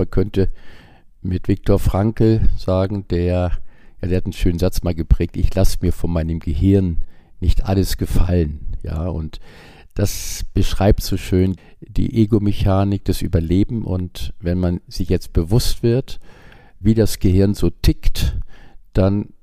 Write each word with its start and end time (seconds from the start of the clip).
man 0.00 0.10
könnte 0.10 0.48
mit 1.22 1.48
Viktor 1.48 1.78
Frankl 1.78 2.48
sagen, 2.56 3.04
der, 3.08 3.22
ja, 3.22 4.08
der 4.08 4.16
hat 4.16 4.24
einen 4.24 4.32
schönen 4.32 4.58
Satz 4.58 4.82
mal 4.82 4.94
geprägt, 4.94 5.36
ich 5.36 5.54
lasse 5.54 5.78
mir 5.82 5.92
von 5.92 6.10
meinem 6.10 6.40
Gehirn 6.40 7.04
nicht 7.38 7.64
alles 7.66 7.96
gefallen. 7.96 8.60
Ja, 8.82 9.08
und 9.08 9.40
das 9.94 10.44
beschreibt 10.54 11.02
so 11.02 11.16
schön 11.16 11.56
die 11.80 12.22
Egomechanik, 12.22 13.04
das 13.04 13.20
Überleben. 13.22 13.84
Und 13.84 14.32
wenn 14.40 14.58
man 14.58 14.80
sich 14.88 15.10
jetzt 15.10 15.32
bewusst 15.32 15.82
wird, 15.82 16.20
wie 16.78 16.94
das 16.94 17.18
Gehirn 17.18 17.54
so 17.54 17.68
tickt, 17.68 18.38
dann 18.94 19.34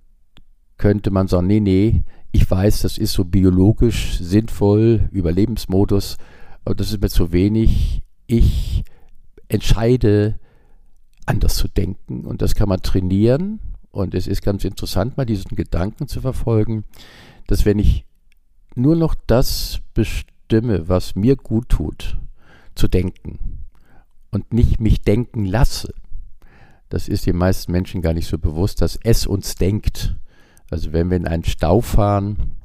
könnte 0.78 1.12
man 1.12 1.28
sagen, 1.28 1.48
nee, 1.48 1.60
nee, 1.60 2.04
ich 2.32 2.50
weiß, 2.50 2.82
das 2.82 2.98
ist 2.98 3.14
so 3.14 3.24
biologisch 3.24 4.18
sinnvoll, 4.20 5.10
Überlebensmodus, 5.12 6.18
aber 6.66 6.76
das 6.76 6.92
ist 6.92 7.02
mir 7.02 7.10
zu 7.10 7.32
wenig. 7.32 8.02
Ich 8.26 8.84
entscheide, 9.48 10.39
anders 11.28 11.55
zu 11.55 11.68
denken 11.68 12.25
und 12.25 12.41
das 12.41 12.56
kann 12.56 12.70
man 12.70 12.82
trainieren. 12.82 13.60
Und 13.92 14.14
es 14.14 14.28
ist 14.28 14.43
ganz 14.43 14.64
interessant, 14.64 15.18
mal 15.18 15.25
diesen 15.25 15.56
Gedanken 15.56 16.07
zu 16.07 16.21
verfolgen, 16.21 16.84
dass 17.47 17.65
wenn 17.65 17.79
ich 17.79 18.06
nur 18.75 18.96
noch 18.96 19.15
das 19.25 19.79
bestimme, 19.93 20.87
was 20.87 21.15
mir 21.15 21.36
gut 21.36 21.70
tut, 21.70 22.18
zu 22.75 22.87
denken 22.87 23.60
und 24.32 24.54
nicht 24.54 24.79
mich 24.79 25.01
denken 25.01 25.46
lasse, 25.46 25.93
das 26.89 27.07
ist 27.07 27.25
den 27.25 27.37
meisten 27.37 27.71
Menschen 27.71 28.01
gar 28.01 28.14
nicht 28.14 28.28
so 28.28 28.37
bewusst, 28.37 28.82
dass 28.82 29.00
es 29.04 29.25
uns 29.25 29.56
denkt. 29.56 30.15
Also 30.70 30.93
wenn 30.93 31.09
wir 31.09 31.18
in 31.18 31.28
einen 31.28 31.43
Stau 31.43 31.82
fahren, 31.82 32.56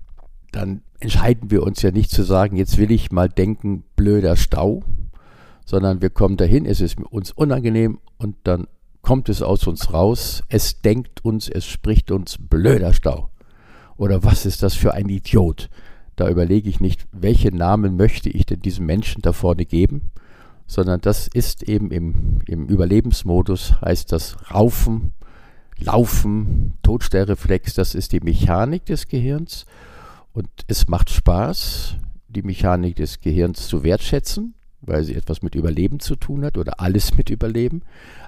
dann 0.52 0.82
entscheiden 1.00 1.50
wir 1.50 1.62
uns 1.62 1.82
ja 1.82 1.90
nicht 1.90 2.10
zu 2.10 2.22
sagen, 2.22 2.56
jetzt 2.56 2.78
will 2.78 2.90
ich 2.90 3.10
mal 3.10 3.28
denken, 3.28 3.84
blöder 3.96 4.36
Stau, 4.36 4.84
sondern 5.64 6.02
wir 6.02 6.10
kommen 6.10 6.36
dahin, 6.36 6.66
es 6.66 6.80
ist 6.80 6.98
uns 7.00 7.30
unangenehm 7.32 7.98
und 8.18 8.36
dann 8.44 8.66
kommt 9.02 9.28
es 9.28 9.42
aus 9.42 9.66
uns 9.66 9.92
raus, 9.92 10.42
es 10.48 10.80
denkt 10.80 11.24
uns, 11.24 11.48
es 11.48 11.66
spricht 11.66 12.10
uns, 12.10 12.38
blöder 12.38 12.94
Stau. 12.94 13.30
Oder 13.96 14.24
was 14.24 14.46
ist 14.46 14.62
das 14.62 14.74
für 14.74 14.94
ein 14.94 15.08
Idiot? 15.08 15.68
Da 16.16 16.28
überlege 16.28 16.68
ich 16.68 16.80
nicht, 16.80 17.06
welche 17.12 17.54
Namen 17.54 17.96
möchte 17.96 18.30
ich 18.30 18.46
denn 18.46 18.60
diesem 18.60 18.86
Menschen 18.86 19.22
da 19.22 19.32
vorne 19.32 19.64
geben, 19.64 20.10
sondern 20.66 21.00
das 21.00 21.26
ist 21.28 21.64
eben 21.64 21.90
im, 21.90 22.40
im 22.46 22.66
Überlebensmodus, 22.66 23.80
heißt 23.80 24.12
das 24.12 24.50
Raufen, 24.52 25.14
Laufen, 25.78 26.74
Todstellreflex, 26.82 27.74
das 27.74 27.94
ist 27.94 28.12
die 28.12 28.20
Mechanik 28.20 28.86
des 28.86 29.08
Gehirns 29.08 29.66
und 30.32 30.48
es 30.68 30.86
macht 30.86 31.10
Spaß, 31.10 31.96
die 32.28 32.42
Mechanik 32.42 32.96
des 32.96 33.20
Gehirns 33.20 33.66
zu 33.66 33.82
wertschätzen, 33.82 34.54
weil 34.82 35.04
sie 35.04 35.14
etwas 35.14 35.42
mit 35.42 35.54
Überleben 35.54 36.00
zu 36.00 36.16
tun 36.16 36.44
hat 36.44 36.58
oder 36.58 36.80
alles 36.80 37.16
mit 37.16 37.30
Überleben. 37.30 37.82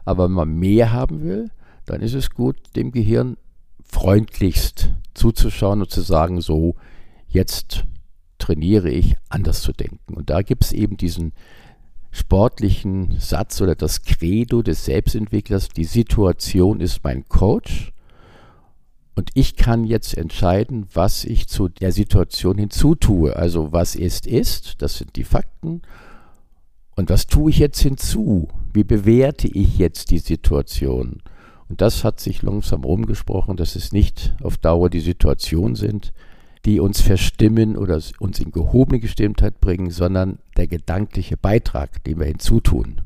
Aber 0.05 0.25
wenn 0.25 0.33
man 0.33 0.59
mehr 0.59 0.93
haben 0.93 1.23
will, 1.23 1.51
dann 1.85 2.01
ist 2.01 2.15
es 2.15 2.31
gut, 2.31 2.57
dem 2.77 2.93
Gehirn 2.93 3.37
freundlichst 3.83 4.91
zuzuschauen 5.13 5.83
und 5.83 5.91
zu 5.91 6.01
sagen, 6.01 6.41
so, 6.41 6.77
jetzt 7.29 7.85
trainiere 8.39 8.91
ich, 8.91 9.17
anders 9.29 9.61
zu 9.61 9.73
denken. 9.73 10.15
Und 10.15 10.31
da 10.31 10.43
gibt 10.43 10.65
es 10.65 10.73
eben 10.73 10.97
diesen 10.97 11.33
sportlichen 12.11 13.19
Satz 13.19 13.61
oder 13.61 13.75
das 13.75 14.03
Credo 14.03 14.63
des 14.63 14.85
Selbstentwicklers, 14.85 15.69
die 15.69 15.85
Situation 15.85 16.81
ist 16.81 17.03
mein 17.03 17.29
Coach 17.29 17.93
und 19.17 19.31
ich 19.35 19.57
kann 19.57 19.85
jetzt 19.85 20.17
entscheiden, 20.17 20.87
was 20.93 21.25
ich 21.25 21.49
zu 21.49 21.69
der 21.69 21.93
Situation 21.93 22.59
hinzutue. 22.59 23.37
Also 23.37 23.73
was 23.73 23.95
ist, 23.95 24.27
ist, 24.27 24.83
das 24.83 24.99
sind 24.99 25.17
die 25.17 25.25
Fakten. 25.25 25.83
Und 26.97 27.11
was 27.11 27.27
tue 27.27 27.51
ich 27.51 27.59
jetzt 27.59 27.81
hinzu? 27.81 28.49
Wie 28.73 28.85
bewerte 28.85 29.49
ich 29.49 29.79
jetzt 29.79 30.11
die 30.11 30.19
Situation? 30.19 31.23
Und 31.69 31.81
das 31.81 32.05
hat 32.05 32.21
sich 32.21 32.43
langsam 32.43 32.85
rumgesprochen, 32.85 33.57
dass 33.57 33.75
es 33.75 33.93
nicht 33.93 34.35
auf 34.43 34.59
Dauer 34.59 34.91
die 34.91 35.01
Situation 35.01 35.75
sind, 35.75 36.13
die 36.65 36.81
uns 36.81 37.01
verstimmen 37.01 37.77
oder 37.77 38.01
uns 38.19 38.41
in 38.41 38.53
gehobene 38.53 39.01
Gestimmtheit 39.01 39.61
bringen, 39.61 39.91
sondern 39.91 40.39
der 40.57 40.67
gedankliche 40.67 41.37
Beitrag, 41.37 42.03
den 42.05 42.19
wir 42.19 42.27
hinzutun. 42.27 43.03